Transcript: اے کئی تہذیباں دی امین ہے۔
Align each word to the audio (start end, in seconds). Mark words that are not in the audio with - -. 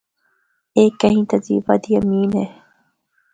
اے 0.75 0.83
کئی 1.01 1.19
تہذیباں 1.29 1.77
دی 1.83 1.91
امین 1.99 2.29
ہے۔ 2.37 2.45